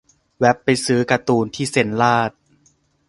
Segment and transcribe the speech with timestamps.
[0.39, 2.31] แว่บไปซื้อการ์ตูนที่เซ็นลาด